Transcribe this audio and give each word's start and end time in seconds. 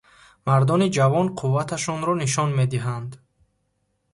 Мардони 0.47 0.87
ҷавон 0.95 1.27
қувваташонро 1.39 2.13
нишон 2.23 2.49
медиҳанд. 2.59 3.11